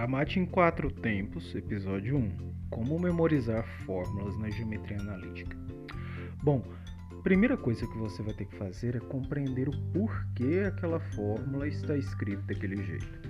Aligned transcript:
Aramate 0.00 0.40
em 0.40 0.46
quatro 0.46 0.90
tempos, 0.90 1.54
episódio 1.54 2.16
1. 2.16 2.54
Como 2.70 2.98
memorizar 2.98 3.62
fórmulas 3.84 4.34
na 4.38 4.48
geometria 4.48 4.98
analítica. 4.98 5.54
Bom, 6.42 6.64
primeira 7.22 7.54
coisa 7.54 7.86
que 7.86 7.98
você 7.98 8.22
vai 8.22 8.32
ter 8.32 8.46
que 8.46 8.56
fazer 8.56 8.96
é 8.96 8.98
compreender 8.98 9.68
o 9.68 9.78
porquê 9.92 10.64
aquela 10.66 10.98
fórmula 10.98 11.68
está 11.68 11.98
escrita 11.98 12.40
daquele 12.44 12.82
jeito. 12.82 13.20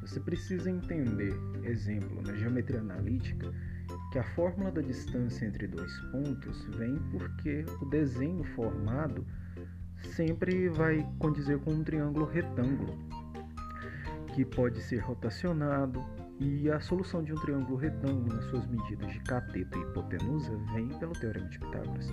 Você 0.00 0.18
precisa 0.18 0.70
entender, 0.70 1.34
exemplo, 1.62 2.22
na 2.22 2.34
geometria 2.36 2.80
analítica, 2.80 3.52
que 4.12 4.18
a 4.18 4.24
fórmula 4.34 4.70
da 4.70 4.80
distância 4.80 5.44
entre 5.44 5.66
dois 5.66 5.94
pontos 6.10 6.64
vem 6.78 6.96
porque 7.10 7.66
o 7.82 7.84
desenho 7.90 8.42
formado 8.54 9.26
sempre 10.14 10.70
vai 10.70 11.06
condizer 11.18 11.58
com 11.58 11.70
um 11.70 11.84
triângulo 11.84 12.24
retângulo 12.24 13.21
que 14.32 14.44
pode 14.44 14.80
ser 14.80 14.98
rotacionado, 14.98 16.04
e 16.40 16.70
a 16.70 16.80
solução 16.80 17.22
de 17.22 17.32
um 17.32 17.36
triângulo 17.36 17.76
retângulo 17.76 18.34
nas 18.34 18.44
suas 18.46 18.66
medidas 18.66 19.12
de 19.12 19.20
cateto 19.20 19.78
e 19.78 19.82
hipotenusa 19.82 20.50
vem 20.74 20.88
pelo 20.98 21.12
Teorema 21.12 21.48
de 21.48 21.58
Pitágoras. 21.58 22.12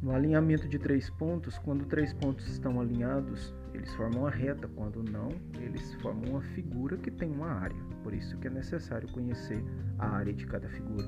No 0.00 0.14
alinhamento 0.14 0.68
de 0.68 0.78
três 0.78 1.08
pontos, 1.10 1.58
quando 1.58 1.84
três 1.86 2.12
pontos 2.12 2.46
estão 2.48 2.80
alinhados, 2.80 3.54
eles 3.72 3.92
formam 3.94 4.22
uma 4.22 4.30
reta, 4.30 4.68
quando 4.68 5.02
não, 5.02 5.28
eles 5.60 5.94
formam 5.94 6.32
uma 6.32 6.42
figura 6.42 6.96
que 6.96 7.10
tem 7.10 7.30
uma 7.30 7.48
área. 7.48 7.76
Por 8.02 8.12
isso 8.12 8.36
que 8.38 8.48
é 8.48 8.50
necessário 8.50 9.10
conhecer 9.12 9.64
a 9.98 10.08
área 10.08 10.32
de 10.32 10.44
cada 10.46 10.68
figura. 10.68 11.06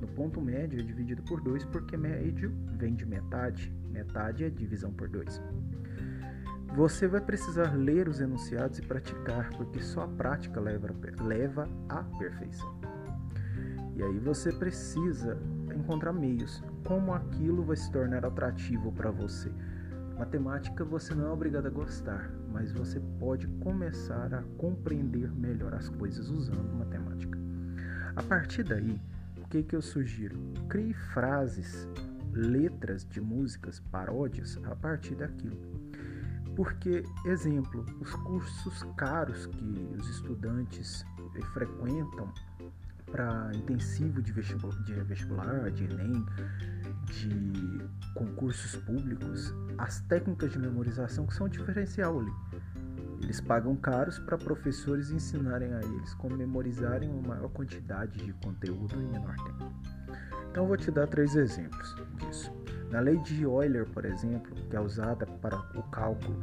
No 0.00 0.08
ponto 0.08 0.40
médio 0.40 0.80
é 0.80 0.82
dividido 0.82 1.22
por 1.22 1.40
2 1.40 1.64
porque 1.66 1.96
médio 1.96 2.52
vem 2.76 2.94
de 2.94 3.06
metade. 3.06 3.72
Metade 3.90 4.44
é 4.44 4.50
divisão 4.50 4.92
por 4.92 5.08
2. 5.08 5.40
Você 6.74 7.06
vai 7.06 7.20
precisar 7.20 7.74
ler 7.74 8.08
os 8.08 8.18
enunciados 8.18 8.78
e 8.78 8.82
praticar, 8.82 9.50
porque 9.50 9.78
só 9.82 10.04
a 10.04 10.08
prática 10.08 10.58
leva, 10.58 10.88
leva 11.22 11.68
à 11.86 12.02
perfeição. 12.18 12.74
E 13.94 14.02
aí 14.02 14.18
você 14.18 14.50
precisa 14.50 15.38
encontrar 15.74 16.14
meios. 16.14 16.62
Como 16.86 17.12
aquilo 17.12 17.62
vai 17.62 17.76
se 17.76 17.92
tornar 17.92 18.24
atrativo 18.24 18.90
para 18.90 19.10
você? 19.10 19.52
Matemática 20.18 20.82
você 20.82 21.14
não 21.14 21.26
é 21.26 21.30
obrigado 21.30 21.66
a 21.66 21.70
gostar, 21.70 22.30
mas 22.50 22.72
você 22.72 22.98
pode 23.20 23.46
começar 23.60 24.32
a 24.32 24.42
compreender 24.56 25.30
melhor 25.30 25.74
as 25.74 25.90
coisas 25.90 26.30
usando 26.30 26.72
matemática. 26.72 27.38
A 28.16 28.22
partir 28.22 28.62
daí, 28.62 28.98
o 29.36 29.46
que, 29.46 29.62
que 29.62 29.76
eu 29.76 29.82
sugiro? 29.82 30.38
Crie 30.70 30.94
frases, 30.94 31.86
letras 32.32 33.04
de 33.04 33.20
músicas, 33.20 33.78
paródias 33.78 34.58
a 34.64 34.74
partir 34.74 35.14
daquilo. 35.16 35.81
Porque, 36.54 37.02
exemplo, 37.24 37.84
os 38.00 38.14
cursos 38.16 38.82
caros 38.96 39.46
que 39.46 39.96
os 39.98 40.08
estudantes 40.08 41.04
frequentam 41.52 42.32
para 43.10 43.50
intensivo 43.54 44.22
de 44.22 44.32
vestibular, 44.32 44.82
de 44.84 44.94
vestibular, 45.02 45.70
de 45.70 45.84
Enem, 45.84 46.24
de 47.06 47.88
concursos 48.14 48.76
públicos, 48.82 49.54
as 49.78 50.00
técnicas 50.02 50.52
de 50.52 50.58
memorização 50.58 51.26
que 51.26 51.34
são 51.34 51.48
diferencial 51.48 52.18
ali. 52.18 52.32
Eles 53.20 53.40
pagam 53.40 53.76
caros 53.76 54.18
para 54.18 54.36
professores 54.36 55.10
ensinarem 55.10 55.72
a 55.72 55.80
eles 55.80 56.14
como 56.14 56.36
memorizarem 56.36 57.08
uma 57.10 57.34
maior 57.34 57.48
quantidade 57.50 58.18
de 58.18 58.32
conteúdo 58.34 59.00
em 59.00 59.06
menor 59.06 59.36
tempo. 59.36 59.72
Então, 60.50 60.66
vou 60.66 60.76
te 60.76 60.90
dar 60.90 61.06
três 61.06 61.36
exemplos 61.36 61.94
disso. 62.18 62.61
Na 62.92 63.00
lei 63.00 63.16
de 63.16 63.42
Euler, 63.42 63.86
por 63.86 64.04
exemplo, 64.04 64.54
que 64.68 64.76
é 64.76 64.80
usada 64.80 65.24
para 65.26 65.58
o 65.74 65.82
cálculo 65.84 66.38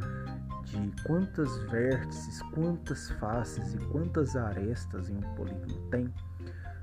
de 0.63 0.91
quantas 1.03 1.55
vértices, 1.69 2.41
quantas 2.53 3.11
faces 3.11 3.75
e 3.75 3.77
quantas 3.77 4.35
arestas 4.35 5.11
em 5.11 5.17
um 5.17 5.35
polígono 5.35 5.79
tem, 5.91 6.11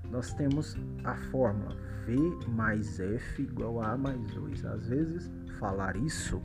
nós 0.09 0.33
temos 0.35 0.77
a 1.03 1.17
fórmula 1.17 1.77
V 2.07 2.17
mais 2.49 3.01
F 3.01 3.43
igual 3.43 3.83
a 3.83 3.95
A 3.95 3.97
mais 3.97 4.21
2. 4.35 4.65
Às 4.65 4.87
vezes, 4.87 5.33
falar 5.59 5.97
isso 5.97 6.41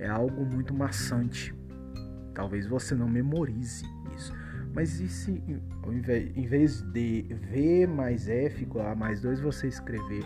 é 0.00 0.08
algo 0.08 0.44
muito 0.44 0.74
maçante. 0.74 1.54
Talvez 2.34 2.66
você 2.66 2.96
não 2.96 3.08
memorize 3.08 3.84
isso. 4.12 4.32
Mas 4.74 4.98
e 4.98 5.08
se 5.08 5.40
em 6.34 6.46
vez 6.48 6.82
de 6.82 7.22
V 7.22 7.86
mais 7.86 8.28
F 8.28 8.64
igual 8.64 8.88
a 8.88 8.90
A 8.90 8.96
mais 8.96 9.20
2, 9.20 9.38
você 9.38 9.68
escrever 9.68 10.24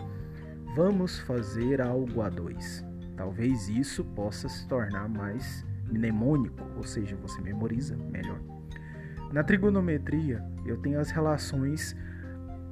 Vamos 0.81 1.19
fazer 1.19 1.81
algo 1.81 2.21
a 2.21 2.29
dois. 2.29 2.85
Talvez 3.17 3.67
isso 3.67 4.01
possa 4.01 4.47
se 4.47 4.65
tornar 4.65 5.09
mais 5.09 5.65
mnemônico, 5.91 6.63
ou 6.77 6.83
seja, 6.83 7.17
você 7.17 7.41
memoriza 7.41 7.97
melhor. 7.97 8.39
Na 9.33 9.43
trigonometria, 9.43 10.41
eu 10.65 10.77
tenho 10.77 10.97
as 10.97 11.11
relações, 11.11 11.97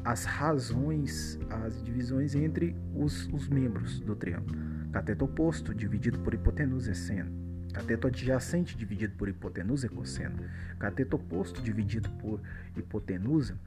as 0.05 0.23
razões, 0.23 1.37
as 1.49 1.83
divisões 1.83 2.33
entre 2.33 2.77
os, 2.95 3.27
os 3.27 3.49
membros 3.49 3.99
do 3.99 4.15
triângulo. 4.15 4.57
Cateto 4.89 5.25
oposto 5.25 5.75
dividido 5.75 6.17
por 6.19 6.33
hipotenusa 6.33 6.91
é 6.91 6.93
seno. 6.93 7.29
Cateto 7.73 8.07
adjacente 8.07 8.77
dividido 8.77 9.17
por 9.17 9.27
hipotenusa 9.27 9.87
é 9.87 9.89
cosseno. 9.89 10.37
Cateto 10.79 11.17
oposto 11.17 11.61
dividido 11.61 12.09
por 12.11 12.39
hipotenusa 12.77 13.59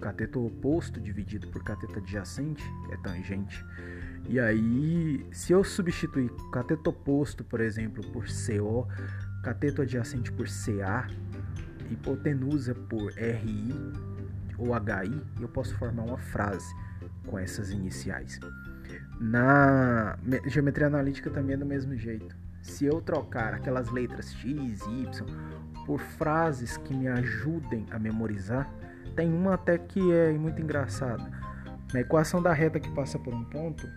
cateto 0.00 0.44
oposto 0.44 1.00
dividido 1.00 1.48
por 1.48 1.62
cateto 1.62 1.98
adjacente 1.98 2.62
é 2.90 2.96
tangente. 2.98 3.64
E 4.28 4.40
aí, 4.40 5.26
se 5.32 5.52
eu 5.52 5.62
substituir 5.62 6.30
cateto 6.52 6.90
oposto, 6.90 7.44
por 7.44 7.60
exemplo, 7.60 8.04
por 8.12 8.24
CO, 8.26 8.88
cateto 9.42 9.82
adjacente 9.82 10.32
por 10.32 10.46
CA, 10.46 11.06
hipotenusa 11.90 12.74
por 12.74 13.12
RI 13.12 13.74
ou 14.58 14.74
HI, 14.74 15.22
eu 15.40 15.48
posso 15.48 15.76
formar 15.76 16.02
uma 16.02 16.18
frase 16.18 16.74
com 17.26 17.38
essas 17.38 17.70
iniciais. 17.70 18.40
Na 19.20 20.18
geometria 20.46 20.88
analítica 20.88 21.30
também 21.30 21.54
é 21.54 21.58
do 21.58 21.66
mesmo 21.66 21.96
jeito. 21.96 22.36
Se 22.62 22.84
eu 22.84 23.00
trocar 23.00 23.54
aquelas 23.54 23.90
letras 23.90 24.32
X 24.34 24.80
e 24.86 25.02
Y 25.02 25.26
por 25.86 26.00
frases 26.00 26.76
que 26.76 26.92
me 26.92 27.06
ajudem 27.06 27.86
a 27.90 27.98
memorizar, 27.98 28.68
tem 29.16 29.32
uma 29.32 29.54
até 29.54 29.78
que 29.78 30.12
é 30.12 30.32
muito 30.32 30.60
engraçada. 30.60 31.24
Na 31.92 32.00
equação 32.00 32.42
da 32.42 32.52
reta 32.52 32.78
que 32.78 32.90
passa 32.90 33.18
por 33.18 33.32
um 33.32 33.44
ponto, 33.44 33.88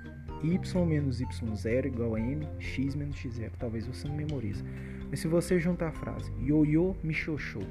y 0.41 0.85
menos 0.85 1.21
y0 1.21 1.85
igual 1.85 2.15
a 2.15 2.19
m, 2.19 2.47
x 2.59 2.95
menos 2.95 3.17
x0. 3.17 3.51
Talvez 3.59 3.85
você 3.85 4.07
não 4.07 4.15
memorize. 4.15 4.63
Mas 5.09 5.19
se 5.19 5.27
você 5.27 5.59
juntar 5.59 5.89
a 5.89 5.91
frase 5.91 6.31
ioiô 6.41 6.95
me 7.03 7.13
xoxou, 7.13 7.63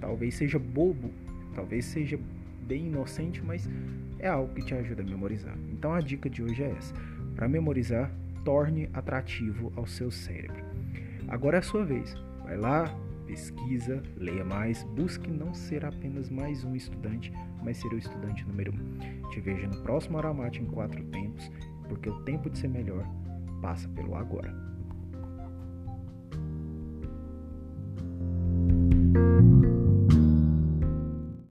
talvez 0.00 0.34
seja 0.34 0.58
bobo, 0.58 1.10
talvez 1.54 1.84
seja 1.84 2.18
bem 2.66 2.86
inocente, 2.86 3.42
mas 3.42 3.68
é 4.18 4.26
algo 4.26 4.52
que 4.54 4.62
te 4.62 4.74
ajuda 4.74 5.02
a 5.02 5.06
memorizar. 5.06 5.56
Então 5.70 5.92
a 5.92 6.00
dica 6.00 6.28
de 6.28 6.42
hoje 6.42 6.62
é 6.62 6.70
essa. 6.70 6.94
Para 7.36 7.46
memorizar, 7.46 8.10
torne 8.44 8.88
atrativo 8.92 9.72
ao 9.76 9.86
seu 9.86 10.10
cérebro. 10.10 10.64
Agora 11.28 11.58
é 11.58 11.60
a 11.60 11.62
sua 11.62 11.84
vez. 11.84 12.14
Vai 12.44 12.56
lá, 12.56 12.94
pesquisa, 13.26 14.02
leia 14.16 14.44
mais, 14.44 14.84
busque 14.96 15.30
não 15.30 15.52
ser 15.54 15.84
apenas 15.84 16.30
mais 16.30 16.64
um 16.64 16.74
estudante, 16.74 17.32
mas 17.62 17.78
ser 17.78 17.92
o 17.92 17.98
estudante 17.98 18.46
número 18.46 18.72
um. 18.72 19.30
Te 19.30 19.40
vejo 19.40 19.66
no 19.68 19.82
próximo 19.82 20.18
Aramate 20.18 20.62
em 20.62 20.66
quatro 20.66 21.02
tempos, 21.06 21.50
porque 21.88 22.08
o 22.08 22.22
tempo 22.24 22.48
de 22.50 22.58
ser 22.58 22.68
melhor 22.68 23.04
passa 23.60 23.88
pelo 23.88 24.14
agora. 24.14 24.54